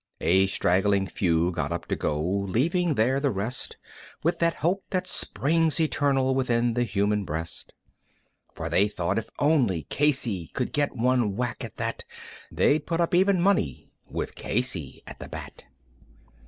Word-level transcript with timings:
A 0.21 0.47
straggling 0.47 1.05
few 1.05 1.51
got 1.51 1.71
up 1.71 1.85
to 1.89 1.95
go, 1.95 2.19
leaving 2.19 2.95
there 2.95 3.19
the 3.19 3.29
rest 3.29 3.77
With 4.23 4.39
that 4.39 4.55
hope 4.55 4.83
that 4.89 5.05
springs 5.05 5.79
eternal 5.79 6.33
within 6.33 6.73
the 6.73 6.85
human 6.85 7.23
breast; 7.23 7.71
For 8.51 8.67
they 8.67 8.87
thought 8.87 9.19
if 9.19 9.29
only 9.37 9.83
Casey 9.83 10.49
could 10.55 10.73
get 10.73 10.95
one 10.95 11.35
whack, 11.35 11.63
at 11.63 11.77
that 11.77 12.03
They'd 12.51 12.87
put 12.87 12.99
up 12.99 13.13
even 13.13 13.39
money, 13.39 13.91
with 14.09 14.33
Casey 14.33 15.03
at 15.05 15.19
the 15.19 15.29
bat. 15.29 15.65